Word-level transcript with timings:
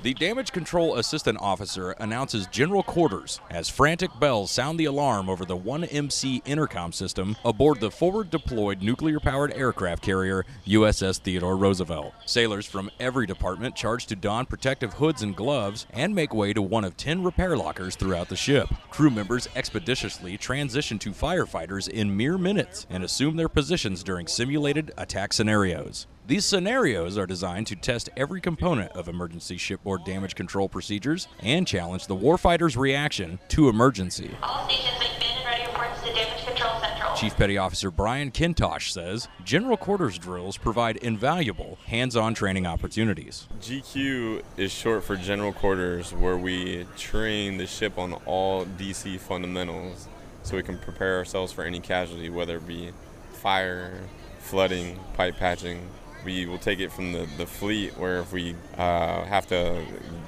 The 0.00 0.14
Damage 0.14 0.52
Control 0.52 0.94
Assistant 0.94 1.38
Officer 1.40 1.90
announces 1.90 2.46
general 2.46 2.84
quarters 2.84 3.40
as 3.50 3.68
frantic 3.68 4.16
bells 4.20 4.52
sound 4.52 4.78
the 4.78 4.84
alarm 4.84 5.28
over 5.28 5.44
the 5.44 5.56
1MC 5.56 6.40
intercom 6.46 6.92
system 6.92 7.36
aboard 7.44 7.80
the 7.80 7.90
forward 7.90 8.30
deployed 8.30 8.80
nuclear 8.80 9.18
powered 9.18 9.52
aircraft 9.54 10.04
carrier 10.04 10.46
USS 10.68 11.18
Theodore 11.18 11.56
Roosevelt. 11.56 12.14
Sailors 12.26 12.64
from 12.64 12.92
every 13.00 13.26
department 13.26 13.74
charged 13.74 14.08
to 14.10 14.14
don 14.16 14.46
protective 14.46 14.92
hoods 14.92 15.22
and 15.22 15.34
gloves 15.34 15.84
and 15.90 16.14
make 16.14 16.32
way 16.32 16.52
to 16.52 16.62
one 16.62 16.84
of 16.84 16.96
10 16.96 17.24
repair 17.24 17.56
lockers 17.56 17.96
throughout 17.96 18.28
the 18.28 18.36
ship. 18.36 18.68
Crew 18.90 19.10
members 19.10 19.48
expeditiously 19.56 20.38
transition 20.38 21.00
to 21.00 21.10
firefighters 21.10 21.88
in 21.88 22.16
mere 22.16 22.38
minutes 22.38 22.86
and 22.88 23.02
assume 23.02 23.34
their 23.34 23.48
positions 23.48 24.04
during 24.04 24.28
simulated 24.28 24.92
attack 24.96 25.32
scenarios. 25.32 26.06
These 26.28 26.44
scenarios 26.44 27.16
are 27.16 27.26
designed 27.26 27.68
to 27.68 27.74
test 27.74 28.10
every 28.14 28.42
component 28.42 28.92
of 28.92 29.08
emergency 29.08 29.56
shipboard 29.56 30.04
damage 30.04 30.34
control 30.34 30.68
procedures 30.68 31.26
and 31.40 31.66
challenge 31.66 32.06
the 32.06 32.14
warfighter's 32.14 32.76
reaction 32.76 33.38
to 33.48 33.70
emergency. 33.70 34.32
All 34.42 34.68
stations 34.68 34.98
make 35.00 35.18
bin 35.20 35.28
and 35.38 35.46
ready 35.46 35.66
reports 35.66 36.02
to 36.02 36.12
Damage 36.12 36.44
Control 36.44 36.80
Central. 36.80 37.16
Chief 37.16 37.34
Petty 37.34 37.56
Officer 37.56 37.90
Brian 37.90 38.30
Kintosh 38.30 38.92
says 38.92 39.26
General 39.42 39.78
Quarters 39.78 40.18
drills 40.18 40.58
provide 40.58 40.98
invaluable 40.98 41.78
hands 41.86 42.14
on 42.14 42.34
training 42.34 42.66
opportunities. 42.66 43.48
GQ 43.62 44.42
is 44.58 44.70
short 44.70 45.04
for 45.04 45.16
General 45.16 45.54
Quarters, 45.54 46.12
where 46.12 46.36
we 46.36 46.84
train 46.98 47.56
the 47.56 47.66
ship 47.66 47.96
on 47.96 48.12
all 48.26 48.66
DC 48.66 49.18
fundamentals 49.18 50.08
so 50.42 50.56
we 50.56 50.62
can 50.62 50.76
prepare 50.76 51.16
ourselves 51.16 51.54
for 51.54 51.64
any 51.64 51.80
casualty, 51.80 52.28
whether 52.28 52.58
it 52.58 52.66
be 52.66 52.90
fire, 53.32 53.94
flooding, 54.40 55.00
pipe 55.14 55.38
patching. 55.38 55.88
We 56.24 56.46
will 56.46 56.58
take 56.58 56.80
it 56.80 56.92
from 56.92 57.12
the, 57.12 57.26
the 57.36 57.46
fleet, 57.46 57.96
where 57.96 58.18
if 58.18 58.32
we 58.32 58.54
uh, 58.76 59.24
have 59.24 59.46
to, 59.48 59.82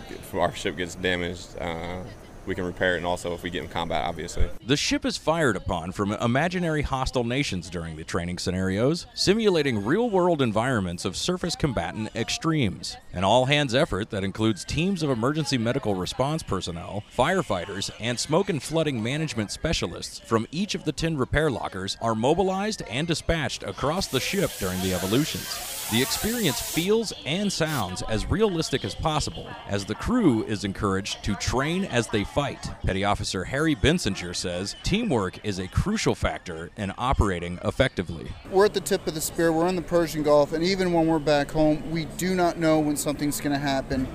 if 0.09 0.35
our 0.35 0.55
ship 0.55 0.77
gets 0.77 0.95
damaged, 0.95 1.59
uh, 1.61 2.03
we 2.51 2.57
can 2.57 2.67
repair 2.67 2.95
it, 2.95 2.99
and 2.99 3.07
also 3.07 3.33
if 3.33 3.45
we 3.45 3.49
get 3.49 3.63
in 3.63 3.69
combat, 3.69 4.05
obviously. 4.05 4.51
The 4.67 4.77
ship 4.77 5.07
is 5.07 5.17
fired 5.17 5.55
upon 5.55 5.93
from 5.93 6.13
imaginary 6.13 6.83
hostile 6.83 7.23
nations 7.23 7.71
during 7.71 7.97
the 7.97 8.03
training 8.03 8.39
scenarios, 8.39 9.07
simulating 9.15 9.85
real 9.85 10.11
world 10.11 10.43
environments 10.43 11.05
of 11.05 11.17
surface 11.17 11.55
combatant 11.55 12.11
extremes. 12.17 12.97
An 13.13 13.23
all 13.23 13.47
hands 13.47 13.73
effort 13.73 14.11
that 14.11 14.25
includes 14.25 14.65
teams 14.65 15.05
of 15.05 15.11
emergency 15.11 15.59
medical 15.59 15.95
response 15.95 16.43
personnel, 16.43 17.05
firefighters, 17.17 17.93
and 18.01 18.19
smoke 18.19 18.51
and 18.51 18.61
flooding 18.61 19.01
management 19.01 19.53
specialists 19.53 20.19
from 20.19 20.49
each 20.51 20.75
of 20.75 20.85
the 20.85 20.93
10 20.93 21.17
repair 21.17 21.53
lockers 21.53 21.97
are 22.03 22.17
mobilized 22.17 22.83
and 22.91 23.07
dispatched 23.07 23.63
across 23.63 24.09
the 24.09 24.19
ship 24.19 24.51
during 24.59 24.81
the 24.83 24.93
evolutions. 24.93 25.81
The 25.93 26.03
experience 26.03 26.61
feels 26.61 27.13
and 27.27 27.53
sounds 27.53 28.03
as 28.03 28.25
realistic 28.25 28.85
as 28.85 28.95
possible, 28.95 29.49
as 29.69 29.85
the 29.85 29.95
crew 29.97 30.45
is 30.45 30.63
encouraged 30.63 31.25
to 31.25 31.35
train 31.35 31.85
as 31.85 32.07
they 32.07 32.23
fight. 32.23 32.40
Petty 32.87 33.05
Officer 33.05 33.45
Harry 33.45 33.77
Bensinger 33.77 34.35
says 34.35 34.75
teamwork 34.83 35.45
is 35.45 35.59
a 35.59 35.69
crucial 35.69 36.15
factor 36.15 36.71
in 36.75 36.91
operating 36.97 37.59
effectively. 37.65 38.33
We're 38.51 38.65
at 38.65 38.73
the 38.73 38.81
tip 38.81 39.07
of 39.07 39.13
the 39.13 39.21
spear, 39.21 39.53
we're 39.53 39.69
in 39.69 39.77
the 39.77 39.83
Persian 39.83 40.23
Gulf, 40.23 40.55
and 40.55 40.65
even 40.65 40.95
when 40.95 41.07
we're 41.07 41.19
back 41.19 41.51
home, 41.51 41.91
we 41.91 42.07
do 42.07 42.35
not 42.35 42.59
know 42.59 42.81
when 42.81 42.97
something's 42.97 43.43
going 43.43 43.53
to 43.53 43.59
happen. 43.59 44.09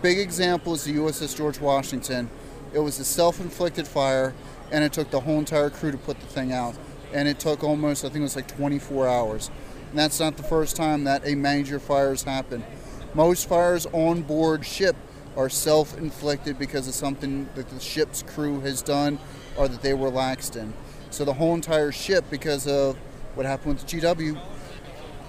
Big 0.00 0.18
example 0.18 0.72
is 0.72 0.84
the 0.84 0.94
USS 0.94 1.36
George 1.36 1.60
Washington. 1.60 2.30
It 2.72 2.78
was 2.78 2.98
a 2.98 3.04
self 3.04 3.40
inflicted 3.40 3.86
fire, 3.86 4.32
and 4.72 4.82
it 4.82 4.94
took 4.94 5.10
the 5.10 5.20
whole 5.20 5.38
entire 5.38 5.68
crew 5.68 5.92
to 5.92 5.98
put 5.98 6.18
the 6.18 6.26
thing 6.26 6.52
out. 6.52 6.74
And 7.12 7.28
it 7.28 7.38
took 7.38 7.62
almost, 7.62 8.06
I 8.06 8.08
think 8.08 8.20
it 8.20 8.22
was 8.22 8.36
like 8.36 8.48
24 8.48 9.06
hours. 9.06 9.50
And 9.90 9.98
that's 9.98 10.18
not 10.18 10.38
the 10.38 10.42
first 10.42 10.76
time 10.76 11.04
that 11.04 11.28
a 11.28 11.34
major 11.34 11.78
fire 11.78 12.08
has 12.08 12.22
happened. 12.22 12.64
Most 13.12 13.50
fires 13.50 13.86
on 13.92 14.22
board 14.22 14.64
ship 14.64 14.96
are 15.36 15.48
self 15.48 15.96
inflicted 15.98 16.58
because 16.58 16.88
of 16.88 16.94
something 16.94 17.48
that 17.54 17.68
the 17.68 17.80
ship's 17.80 18.22
crew 18.22 18.60
has 18.60 18.82
done 18.82 19.18
or 19.56 19.68
that 19.68 19.82
they 19.82 19.94
were 19.94 20.10
laxed 20.10 20.56
in. 20.56 20.72
So 21.10 21.24
the 21.24 21.34
whole 21.34 21.54
entire 21.54 21.92
ship, 21.92 22.24
because 22.30 22.66
of 22.66 22.96
what 23.34 23.46
happened 23.46 23.74
with 23.74 23.86
the 23.86 24.00
GW, 24.00 24.40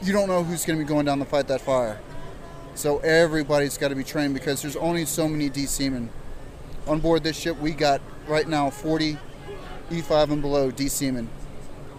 you 0.02 0.14
don't 0.14 0.28
know 0.28 0.44
who's 0.44 0.66
going 0.66 0.78
to 0.80 0.86
be 0.86 0.88
going 0.88 1.06
down 1.06 1.20
to 1.20 1.26
fight 1.26 1.48
that 1.48 1.62
fire. 1.62 2.00
So 2.76 3.00
everybody's 3.00 3.78
got 3.78 3.88
to 3.88 3.96
be 3.96 4.04
trained 4.04 4.34
because 4.34 4.62
there's 4.62 4.76
only 4.76 5.06
so 5.06 5.28
many 5.28 5.50
DC 5.50 5.92
men. 5.92 6.10
On 6.88 7.00
board 7.00 7.24
this 7.24 7.38
ship, 7.38 7.60
we 7.60 7.72
got 7.72 8.02
right 8.28 8.48
now 8.48 8.70
40 8.70 9.18
E5 9.90 10.32
and 10.32 10.42
below 10.42 10.72
DC 10.72 11.12
men. 11.12 11.30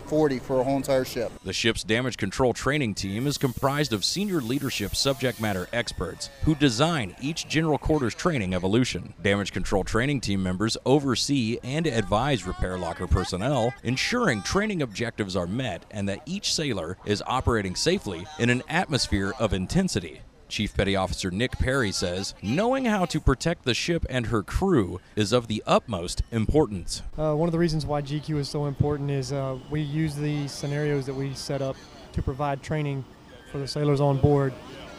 40 0.09 0.39
for 0.39 0.61
a 0.61 0.65
whole 0.65 0.77
entire 0.77 1.05
ship. 1.05 1.31
The 1.45 1.53
ship's 1.53 1.85
damage 1.85 2.17
control 2.17 2.55
training 2.55 2.95
team 2.95 3.27
is 3.27 3.39
comprised 3.39 3.93
of 3.93 4.05
senior 4.05 4.41
leadership 4.41 4.97
subject 4.97 5.41
matter 5.41 5.69
experts 5.73 6.31
who 6.45 6.55
design 6.55 7.15
each 7.21 7.47
General 7.49 7.79
Quarters 7.79 8.15
training 8.15 8.55
evolution. 8.55 9.15
Damage 9.23 9.53
control 9.53 9.85
training 9.85 10.21
team 10.21 10.43
members 10.43 10.77
oversee 10.87 11.59
and 11.63 11.87
advise 11.87 12.47
repair 12.47 12.79
locker 12.79 13.07
personnel, 13.07 13.73
ensuring 13.83 14.43
training 14.43 14.83
objectives 14.83 15.37
are 15.37 15.47
met 15.47 15.85
and 15.91 16.09
that 16.09 16.23
each 16.27 16.55
sailor 16.55 16.97
is 17.05 17.23
operating 17.27 17.75
safely 17.75 18.27
in 18.39 18.51
an 18.51 18.63
atmosphere 18.69 19.35
of 19.39 19.53
intensity. 19.53 20.21
Chief 20.49 20.77
Petty 20.77 20.97
Officer 20.97 21.31
Nick 21.31 21.53
Perry 21.53 21.93
says 21.93 22.35
knowing 22.43 22.87
how 22.87 23.05
to 23.07 23.21
protect 23.21 23.65
the 23.65 23.75
ship 23.75 24.07
and 24.09 24.27
her 24.27 24.43
crew 24.43 25.01
is 25.17 25.33
of 25.33 25.47
the 25.47 25.63
utmost 25.67 26.23
importance. 26.31 27.03
Uh, 27.17 27.35
one 27.35 27.49
of 27.49 27.53
the 27.53 27.59
reasons 27.59 27.85
why 27.85 28.03
GQ 28.03 28.39
is 28.39 28.49
so 28.49 28.67
important 28.67 29.11
is 29.11 29.33
uh, 29.33 29.59
we 29.71 29.81
use 29.81 30.15
the 30.15 30.49
scenarios 30.49 31.07
that 31.07 31.15
we 31.15 31.35
set 31.35 31.63
up 31.63 31.77
to 32.13 32.23
provide 32.23 32.63
training 32.63 33.05
for 33.53 33.59
the 33.59 33.69
sailors 33.69 34.01
on 34.01 34.19
board 34.19 34.53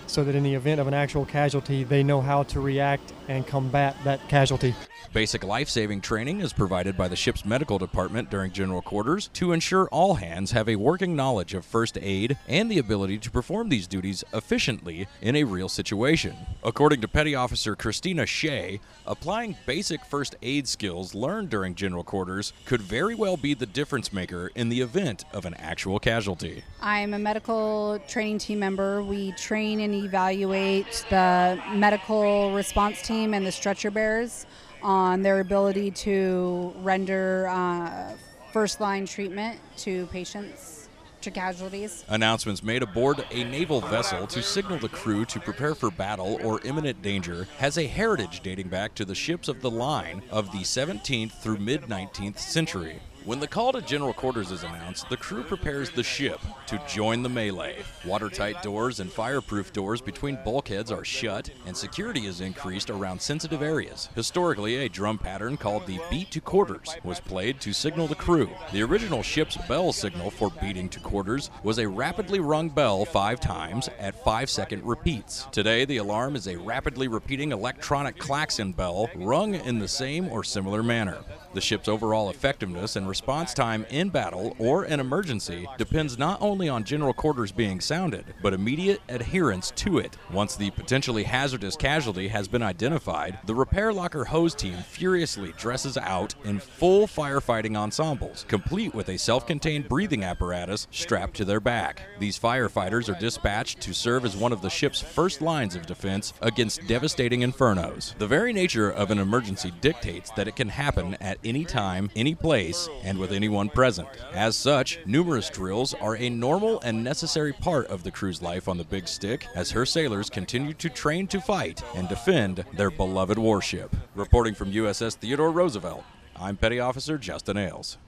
so 0.09 0.23
that 0.23 0.35
in 0.35 0.43
the 0.43 0.55
event 0.55 0.81
of 0.81 0.87
an 0.87 0.93
actual 0.93 1.25
casualty, 1.25 1.83
they 1.83 2.03
know 2.03 2.19
how 2.19 2.43
to 2.43 2.59
react 2.59 3.13
and 3.27 3.45
combat 3.45 3.95
that 4.03 4.27
casualty. 4.27 4.73
Basic 5.11 5.43
life 5.43 5.69
saving 5.69 6.01
training 6.01 6.39
is 6.41 6.53
provided 6.53 6.95
by 6.95 7.07
the 7.07 7.15
ship's 7.15 7.43
medical 7.43 7.79
department 7.79 8.29
during 8.29 8.51
general 8.51 8.81
quarters 8.81 9.27
to 9.33 9.53
ensure 9.53 9.87
all 9.87 10.15
hands 10.15 10.51
have 10.51 10.69
a 10.69 10.75
working 10.75 11.15
knowledge 11.15 11.55
of 11.55 11.65
first 11.65 11.97
aid 11.99 12.37
and 12.47 12.69
the 12.69 12.77
ability 12.77 13.17
to 13.17 13.31
perform 13.31 13.69
these 13.69 13.87
duties 13.87 14.23
efficiently 14.33 15.07
in 15.21 15.35
a 15.35 15.43
real 15.43 15.67
situation. 15.67 16.35
According 16.63 17.01
to 17.01 17.07
Petty 17.07 17.33
Officer 17.33 17.75
Christina 17.75 18.27
Shea, 18.27 18.79
applying 19.07 19.55
basic 19.65 20.05
first 20.05 20.35
aid 20.43 20.67
skills 20.67 21.15
learned 21.15 21.49
during 21.49 21.73
general 21.73 22.03
quarters 22.03 22.53
could 22.65 22.81
very 22.81 23.15
well 23.15 23.35
be 23.35 23.55
the 23.55 23.65
difference 23.65 24.13
maker 24.13 24.51
in 24.53 24.69
the 24.69 24.81
event 24.81 25.25
of 25.33 25.45
an 25.45 25.55
actual 25.55 25.97
casualty. 25.97 26.63
I'm 26.81 27.15
a 27.15 27.19
medical 27.19 27.99
training 28.07 28.37
team 28.37 28.59
member. 28.59 29.01
We 29.01 29.31
train 29.31 29.79
evaluate 30.05 31.05
the 31.09 31.61
medical 31.73 32.53
response 32.53 33.01
team 33.01 33.33
and 33.33 33.45
the 33.45 33.51
stretcher 33.51 33.91
bearers 33.91 34.45
on 34.81 35.21
their 35.21 35.39
ability 35.39 35.91
to 35.91 36.73
render 36.81 37.47
uh, 37.49 38.13
first 38.51 38.79
line 38.81 39.05
treatment 39.05 39.59
to 39.77 40.05
patients, 40.07 40.89
to 41.21 41.31
casualties. 41.31 42.05
Announcements 42.07 42.63
made 42.63 42.81
aboard 42.81 43.23
a 43.31 43.43
naval 43.43 43.81
vessel 43.81 44.25
to 44.27 44.41
signal 44.41 44.79
the 44.79 44.89
crew 44.89 45.25
to 45.25 45.39
prepare 45.39 45.75
for 45.75 45.91
battle 45.91 46.39
or 46.43 46.61
imminent 46.63 47.01
danger 47.01 47.47
has 47.57 47.77
a 47.77 47.85
heritage 47.85 48.41
dating 48.41 48.69
back 48.69 48.95
to 48.95 49.05
the 49.05 49.15
ships 49.15 49.47
of 49.47 49.61
the 49.61 49.71
line 49.71 50.21
of 50.31 50.51
the 50.51 50.59
17th 50.59 51.33
through 51.33 51.57
mid 51.57 51.83
19th 51.83 52.39
century. 52.39 52.99
When 53.25 53.41
the 53.41 53.47
call 53.47 53.73
to 53.73 53.81
general 53.81 54.13
quarters 54.13 54.49
is 54.49 54.63
announced, 54.63 55.09
the 55.09 55.17
crew 55.17 55.43
prepares 55.43 55.89
the 55.89 56.03
ship 56.03 56.39
to 56.67 56.81
join 56.87 57.21
the 57.21 57.29
melee. 57.29 57.83
Watertight 58.05 58.63
doors 58.63 59.01
and 59.01 59.11
fireproof 59.11 59.73
doors 59.73 59.99
between 59.99 60.39
bulkheads 60.45 60.89
are 60.89 61.03
shut, 61.03 61.49
and 61.65 61.75
security 61.75 62.27
is 62.27 62.39
increased 62.39 62.89
around 62.89 63.21
sensitive 63.21 63.61
areas. 63.61 64.07
Historically, 64.15 64.77
a 64.77 64.89
drum 64.89 65.17
pattern 65.17 65.57
called 65.57 65.85
the 65.85 65.99
beat 66.09 66.31
to 66.31 66.39
quarters 66.39 66.95
was 67.03 67.19
played 67.19 67.59
to 67.59 67.73
signal 67.73 68.07
the 68.07 68.15
crew. 68.15 68.49
The 68.71 68.83
original 68.83 69.21
ship's 69.21 69.57
bell 69.67 69.91
signal 69.91 70.31
for 70.31 70.49
beating 70.61 70.87
to 70.89 70.99
quarters 71.01 71.51
was 71.61 71.77
a 71.77 71.89
rapidly 71.89 72.39
rung 72.39 72.69
bell 72.69 73.03
five 73.03 73.41
times 73.41 73.89
at 73.99 74.23
five 74.23 74.49
second 74.49 74.85
repeats. 74.85 75.45
Today, 75.51 75.83
the 75.83 75.97
alarm 75.97 76.37
is 76.37 76.47
a 76.47 76.55
rapidly 76.55 77.09
repeating 77.09 77.51
electronic 77.51 78.17
klaxon 78.17 78.71
bell 78.71 79.09
rung 79.13 79.55
in 79.55 79.77
the 79.77 79.89
same 79.89 80.29
or 80.29 80.41
similar 80.43 80.81
manner. 80.81 81.17
The 81.53 81.61
ship's 81.61 81.89
overall 81.89 82.29
effectiveness 82.29 82.95
and 82.95 83.08
response 83.09 83.55
time 83.55 83.85
in 83.89 84.09
battle 84.09 84.55
or 84.59 84.83
an 84.83 84.99
emergency 84.99 85.67
depends 85.79 86.19
not 86.19 86.39
only 86.41 86.69
on 86.69 86.83
general 86.83 87.13
quarters 87.13 87.51
being 87.51 87.81
sounded, 87.81 88.23
but 88.43 88.53
immediate 88.53 89.01
adherence 89.09 89.71
to 89.71 89.97
it. 89.97 90.15
Once 90.31 90.55
the 90.55 90.69
potentially 90.71 91.23
hazardous 91.23 91.75
casualty 91.75 92.27
has 92.27 92.47
been 92.47 92.61
identified, 92.61 93.39
the 93.45 93.55
repair 93.55 93.91
locker 93.91 94.25
hose 94.25 94.53
team 94.53 94.77
furiously 94.77 95.53
dresses 95.57 95.97
out 95.97 96.35
in 96.43 96.59
full 96.59 97.07
firefighting 97.07 97.75
ensembles, 97.75 98.45
complete 98.47 98.93
with 98.93 99.09
a 99.09 99.17
self 99.17 99.47
contained 99.47 99.89
breathing 99.89 100.23
apparatus 100.23 100.87
strapped 100.91 101.35
to 101.35 101.45
their 101.45 101.59
back. 101.59 102.03
These 102.19 102.37
firefighters 102.37 103.09
are 103.09 103.19
dispatched 103.19 103.81
to 103.81 103.93
serve 103.93 104.23
as 104.23 104.37
one 104.37 104.53
of 104.53 104.61
the 104.61 104.69
ship's 104.69 105.01
first 105.01 105.41
lines 105.41 105.75
of 105.75 105.87
defense 105.87 106.33
against 106.41 106.85
devastating 106.87 107.41
infernos. 107.41 108.15
The 108.19 108.27
very 108.27 108.53
nature 108.53 108.89
of 108.89 109.09
an 109.09 109.17
emergency 109.17 109.73
dictates 109.81 110.29
that 110.31 110.47
it 110.47 110.55
can 110.55 110.69
happen 110.69 111.15
at 111.21 111.39
at 111.39 111.47
any 111.47 111.63
time, 111.63 112.09
any 112.15 112.35
place, 112.35 112.89
and 113.03 113.17
with 113.17 113.31
anyone 113.31 113.69
present. 113.69 114.07
As 114.33 114.55
such, 114.55 114.99
numerous 115.05 115.49
drills 115.49 115.93
are 115.93 116.17
a 116.17 116.29
normal 116.29 116.79
and 116.81 117.03
necessary 117.03 117.53
part 117.53 117.85
of 117.87 118.03
the 118.03 118.09
crew's 118.09 118.41
life 118.41 118.67
on 118.67 118.77
the 118.77 118.83
Big 118.83 119.07
Stick 119.07 119.45
as 119.53 119.69
her 119.69 119.85
sailors 119.85 120.29
continue 120.29 120.73
to 120.73 120.89
train 120.89 121.27
to 121.27 121.39
fight 121.39 121.83
and 121.95 122.09
defend 122.09 122.65
their 122.73 122.89
beloved 122.89 123.37
warship. 123.37 123.95
Reporting 124.15 124.55
from 124.55 124.71
USS 124.71 125.15
Theodore 125.15 125.51
Roosevelt, 125.51 126.03
I'm 126.35 126.57
Petty 126.57 126.79
Officer 126.79 127.19
Justin 127.19 127.57
Ailes. 127.57 127.99